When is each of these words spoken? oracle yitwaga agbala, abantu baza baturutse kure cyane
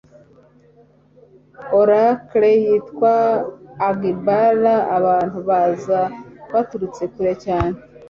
oracle 1.79 2.47
yitwaga 2.63 3.87
agbala, 3.89 4.75
abantu 4.97 5.37
baza 5.47 5.99
baturutse 6.51 7.03
kure 7.13 7.33
cyane 7.45 7.75